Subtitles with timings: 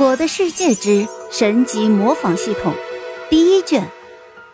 [0.00, 2.72] 我的世界之神级模仿系统
[3.28, 3.84] 第一卷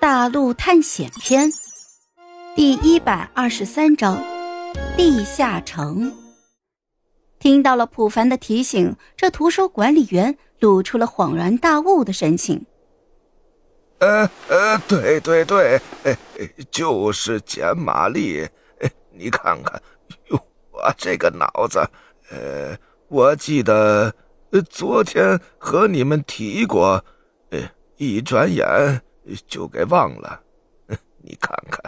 [0.01, 1.51] 大陆探险篇
[2.57, 4.25] 第一百二十三章
[4.97, 6.17] 地下城。
[7.39, 12.65] 听到了普凡的提醒，这图书管理员露出了恍然大悟的神情。
[13.99, 15.79] 呃呃，对对对，
[16.71, 18.49] 就是简玛丽。
[19.13, 19.83] 你看看，
[20.31, 21.87] 哟，我这个脑子，
[22.31, 22.75] 呃，
[23.09, 24.15] 我记得。
[24.63, 27.05] 昨天和你们提过，
[27.51, 27.59] 呃，
[27.97, 28.67] 一转眼
[29.47, 30.41] 就给忘了。
[31.23, 31.81] 你看看，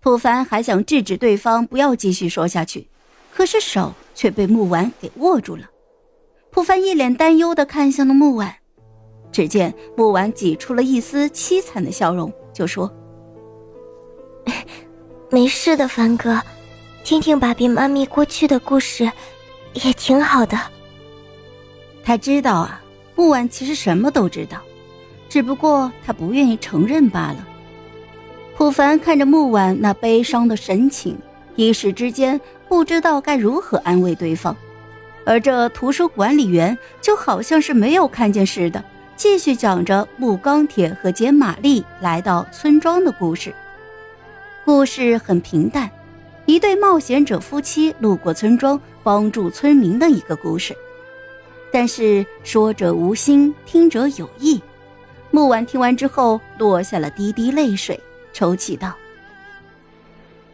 [0.00, 2.88] 普凡还想制止对方不要继续说下去，
[3.34, 5.68] 可是手却被木婉给握住了。
[6.50, 8.54] 普凡一脸担忧的看向了木婉，
[9.32, 12.92] 只见木婉挤出了一丝凄惨的笑容，就说
[15.30, 16.40] ：“没事的，凡哥，
[17.02, 19.10] 听听爸比妈咪过去的故事，
[19.72, 20.56] 也挺好的。”
[22.04, 22.82] 他知道啊，
[23.16, 24.58] 木婉其实什么都知道，
[25.28, 27.48] 只不过他不愿意承认罢了。
[28.56, 31.16] 普凡看着木婉那悲伤的神情，
[31.56, 34.54] 一时之间不知道该如何安慰对方。
[35.24, 38.84] 而这图书管理员就好像是没有看见似的，
[39.16, 43.54] 继续讲着木钢铁和简玛丽来到村庄的故事。
[44.66, 45.90] 故事很平淡，
[46.44, 50.76] 一对冒险者夫妻路过村庄，帮助村民的一个故事。
[51.74, 54.62] 但是说者无心，听者有意。
[55.32, 57.98] 木婉听完之后，落下了滴滴泪水，
[58.32, 58.94] 抽泣道：“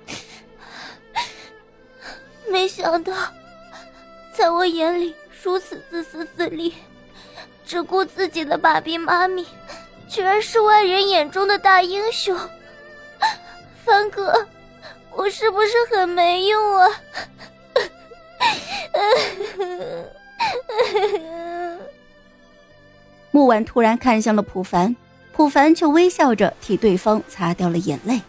[2.51, 3.13] 没想到，
[4.33, 6.73] 在我眼里如此自私自利、
[7.67, 9.47] 只顾自己的爸比妈咪，
[10.09, 12.35] 居然是外人眼中的大英雄。
[13.85, 14.33] 凡哥，
[15.11, 16.89] 我是不是很没用啊？”
[23.33, 24.95] 木婉突然看向了普凡，
[25.33, 28.21] 普凡却微笑着替对方擦掉了眼泪。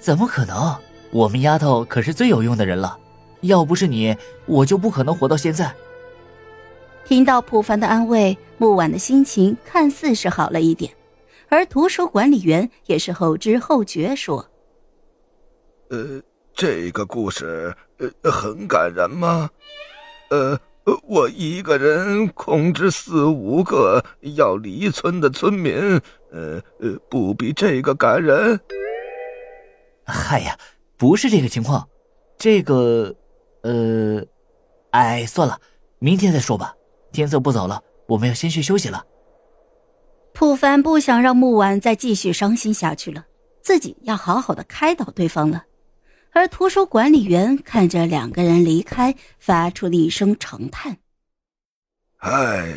[0.00, 0.76] 怎么可能？
[1.10, 2.98] 我们丫头可是最有用的人了，
[3.40, 4.14] 要不是你，
[4.46, 5.74] 我就不可能活到现在。
[7.04, 10.92] 听到普凡的安慰，木婉的心情看似是好了一点，
[11.48, 14.46] 而图书管理员也是后知后觉说
[15.88, 16.20] ：“呃，
[16.52, 17.74] 这个故事
[18.22, 19.48] 呃很感人吗？
[20.30, 20.60] 呃。”
[21.02, 24.04] 我一个人控制四五个
[24.36, 25.74] 要离村的村民，
[26.30, 28.60] 呃呃，不比这个感人？
[30.04, 30.56] 嗨呀，
[30.96, 31.88] 不是这个情况，
[32.38, 33.14] 这个，
[33.62, 34.22] 呃，
[34.90, 35.60] 哎，算了，
[35.98, 36.74] 明天再说吧。
[37.12, 39.04] 天色不早了，我们要先去休息了。
[40.32, 43.24] 普凡不想让木婉再继续伤心下去了，
[43.60, 45.64] 自己要好好的开导对方了。
[46.32, 50.98] 而图书管理员看着两个人离开，发出了一声长叹
[52.18, 52.72] ：“唉，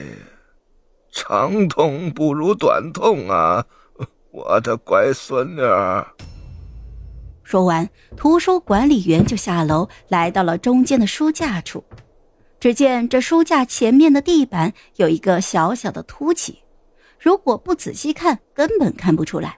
[1.12, 3.66] 长痛不如短痛啊，
[4.32, 5.62] 我的乖孙女。”
[7.44, 11.84] 说完，图书管理员就下楼，来到了中间的书架处。
[12.60, 16.60] 只见这书架前面的地板有一个小小的凸起，
[17.20, 19.58] 如果不仔细看，根本看不出来。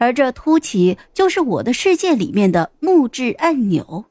[0.00, 4.06] 而这凸起就是我的世界里面的木质按钮。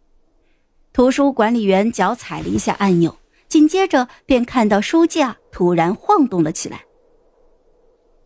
[0.93, 3.17] 图书管理员脚踩了一下按钮，
[3.47, 6.81] 紧接着便看到书架突然晃动了起来。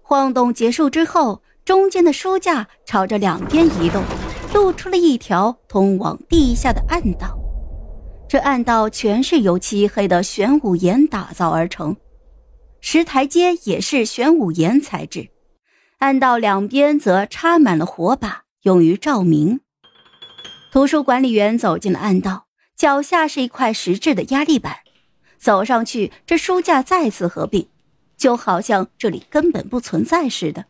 [0.01, 4.03] 晃动结束之后，中间的书架朝着两边移动，
[4.53, 7.40] 露出了一条通往地下的暗道。
[8.28, 11.95] 这暗道全是由漆黑的玄武岩打造而成，
[12.81, 15.30] 石台阶也是玄武岩材质。
[16.03, 19.61] 暗道两边则插满了火把，用于照明。
[20.69, 24.79] 图书管理员走进了暗道，脚下是一块石质的压力板，
[25.37, 27.69] 走上去，这书架再次合并，
[28.17, 30.65] 就好像这里根本不存在似的。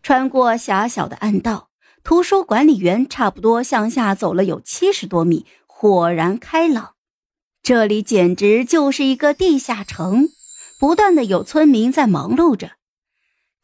[0.00, 1.70] 穿过狭小的暗道，
[2.04, 6.92] 图书管理员差不多向下走了有七十多米，豁然开朗，
[7.64, 10.28] 这里简直就是一个地下城，
[10.78, 12.70] 不断的有村民在忙碌着。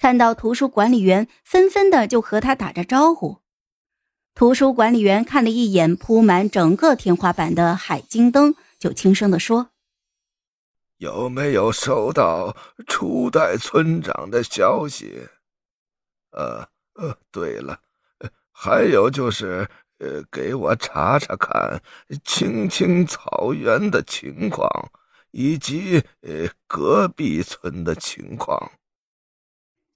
[0.00, 3.42] 看到图书管理员，纷纷的就和他打着招呼。
[4.34, 9.72] 图书管理员看了一眼铺满整个天花板的海晶灯，就轻声的说
[10.96, 12.56] ：“有没有收到
[12.86, 15.28] 初代村长的消息？
[16.30, 17.80] 呃呃，对了，
[18.52, 19.68] 还有就是，
[19.98, 21.82] 呃，给我查查看
[22.24, 24.66] 青青草原的情况，
[25.32, 28.72] 以及呃隔壁村的情况。”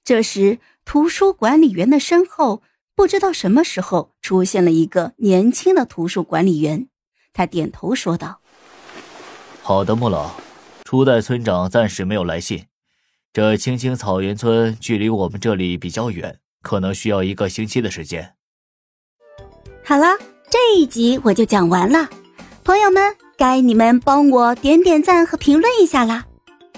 [0.04, 2.62] 这时，图书管理员的身后，
[2.94, 6.88] 不知道什么时候出现了一个年轻的图书管理员。
[7.32, 8.40] 他点头说道
[9.62, 10.32] ：“好的，穆老，
[10.84, 12.66] 初代村长暂时没有来信。
[13.32, 18.34] 这青青草原村距离我们这里比较远，可能需要一个星期的时间。
[19.82, 20.18] 好了，
[20.50, 22.10] 这一集我就讲完了，
[22.62, 26.26] 朋友们，该你们帮我点点赞和评论一下啦！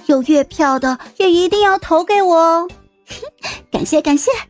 [0.07, 2.69] 有月票的也一定要投给我哦，
[3.77, 4.46] 感谢感谢。